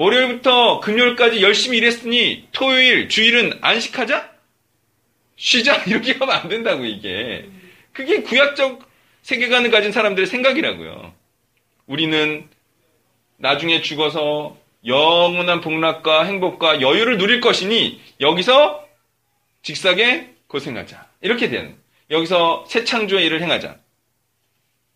월요일부터 0.00 0.80
금요일까지 0.80 1.42
열심히 1.42 1.76
일했으니 1.76 2.48
토요일, 2.52 3.10
주일은 3.10 3.58
안식하자? 3.60 4.30
쉬자? 5.36 5.76
이렇게 5.84 6.14
하면 6.14 6.34
안 6.34 6.48
된다고, 6.48 6.86
이게. 6.86 7.46
그게 7.92 8.22
구약적 8.22 8.88
세계관을 9.20 9.70
가진 9.70 9.92
사람들의 9.92 10.26
생각이라고요. 10.26 11.12
우리는 11.84 12.48
나중에 13.36 13.82
죽어서 13.82 14.56
영원한 14.86 15.60
복락과 15.60 16.24
행복과 16.24 16.80
여유를 16.80 17.18
누릴 17.18 17.42
것이니 17.42 18.00
여기서 18.22 18.88
직사게 19.60 20.34
고생하자. 20.46 21.08
이렇게 21.20 21.50
되는. 21.50 21.76
여기서 22.10 22.64
새 22.66 22.84
창조의 22.84 23.26
일을 23.26 23.42
행하자. 23.42 23.76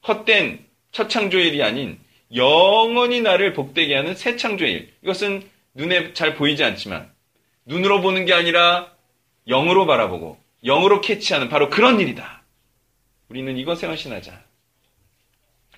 헛된 0.09 0.65
첫 0.93 1.11
창조의 1.11 1.49
일이 1.49 1.63
아닌 1.63 1.99
영원히 2.35 3.21
나를 3.21 3.53
복되게 3.53 3.95
하는 3.95 4.15
새 4.15 4.37
창조의 4.37 4.73
일. 4.73 4.95
이것은 5.03 5.49
눈에 5.75 6.13
잘 6.13 6.35
보이지 6.35 6.63
않지만 6.65 7.11
눈으로 7.65 8.01
보는 8.01 8.25
게 8.25 8.33
아니라 8.33 8.93
영으로 9.47 9.87
바라보고 9.87 10.39
영으로 10.65 11.01
캐치하는 11.01 11.49
바로 11.49 11.69
그런 11.71 12.01
일이다. 12.01 12.43
우리는 13.29 13.57
이것에 13.57 13.87
헌신하자. 13.87 14.43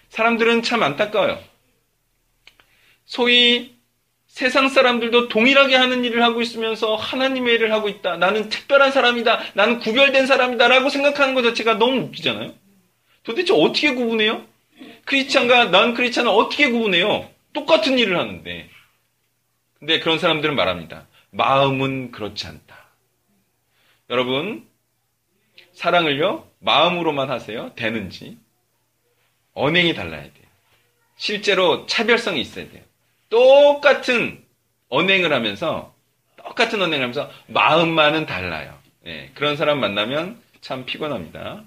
사람들은 0.08 0.62
참 0.62 0.82
안타까워요. 0.82 1.42
소위 3.04 3.76
세상 4.26 4.68
사람들도 4.68 5.28
동일하게 5.28 5.76
하는 5.76 6.04
일을 6.04 6.22
하고 6.22 6.42
있으면서 6.42 6.94
하나님의 6.94 7.54
일을 7.54 7.72
하고 7.72 7.88
있다. 7.88 8.16
나는 8.16 8.48
특별한 8.48 8.92
사람이다. 8.92 9.40
나는 9.54 9.78
구별된 9.78 10.26
사람이다. 10.26 10.68
라고 10.68 10.90
생각하는 10.90 11.34
것 11.34 11.42
자체가 11.42 11.74
너무 11.74 12.02
웃기잖아요. 12.02 12.52
도대체 13.22 13.54
어떻게 13.54 13.94
구분해요? 13.94 14.44
크리스찬과 15.06 15.70
난 15.70 15.94
크리스찬은 15.94 16.30
어떻게 16.30 16.70
구분해요? 16.70 17.30
똑같은 17.52 17.98
일을 17.98 18.18
하는데. 18.18 18.68
근데 19.78 20.00
그런 20.00 20.18
사람들은 20.18 20.54
말합니다. 20.54 21.06
마음은 21.30 22.12
그렇지 22.12 22.46
않다. 22.46 22.76
여러분, 24.10 24.66
사랑을요, 25.72 26.48
마음으로만 26.60 27.30
하세요? 27.30 27.72
되는지. 27.74 28.38
언행이 29.54 29.94
달라야 29.94 30.22
돼요. 30.22 30.46
실제로 31.16 31.86
차별성이 31.86 32.40
있어야 32.40 32.70
돼요. 32.70 32.82
똑같은 33.30 34.44
언행을 34.88 35.32
하면서, 35.32 35.94
똑같은 36.36 36.80
언행을 36.82 37.02
하면서 37.02 37.30
마음만은 37.46 38.26
달라요. 38.26 38.78
예, 39.06 39.30
그런 39.34 39.56
사람 39.56 39.80
만나면 39.80 40.40
참 40.60 40.84
피곤합니다. 40.84 41.64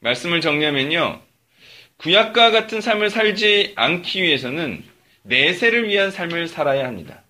말씀을 0.00 0.40
정리하면요. 0.40 1.31
구약과 2.02 2.50
같은 2.50 2.80
삶을 2.80 3.10
살지 3.10 3.74
않기 3.76 4.22
위해서는 4.22 4.82
내세를 5.22 5.88
위한 5.88 6.10
삶을 6.10 6.48
살아야 6.48 6.86
합니다. 6.86 7.22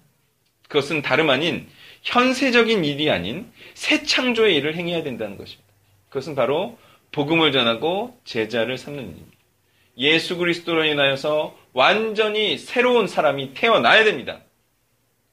그것은 0.69 1.03
다름 1.03 1.29
아닌 1.29 1.69
현세적인 2.03 2.83
일이 2.83 3.11
아닌 3.11 3.53
새 3.75 4.03
창조의 4.03 4.57
일을 4.57 4.75
행해야 4.75 5.03
된다는 5.03 5.37
것입니다. 5.37 5.71
그것은 6.09 6.35
바로 6.35 6.79
복음을 7.13 7.53
전하고 7.53 8.19
제자를 8.25 8.79
삼는 8.79 9.03
일입니다. 9.03 9.37
예수 9.99 10.39
그리스도로 10.39 10.87
인하여서 10.87 11.55
완전히 11.75 12.57
새로운 12.57 13.07
사람이 13.07 13.53
태어나야 13.53 14.05
됩니다. 14.05 14.41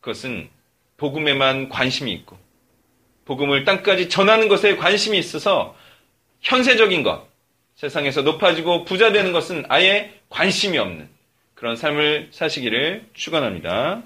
그것은 0.02 0.50
복음에만 0.98 1.70
관심이 1.70 2.12
있고 2.12 2.38
복음을 3.24 3.64
땅까지 3.64 4.10
전하는 4.10 4.50
것에 4.50 4.76
관심이 4.76 5.18
있어서 5.18 5.78
현세적인 6.42 7.04
것, 7.04 7.29
세상에서 7.80 8.24
높아지고 8.24 8.84
부자 8.84 9.14
되는 9.14 9.32
것은 9.32 9.64
아예 9.70 10.12
관심이 10.28 10.78
없는 10.78 11.08
그런 11.56 11.78
삶을 11.78 12.28
사시기를 12.32 13.06
축원합니다. 13.14 14.04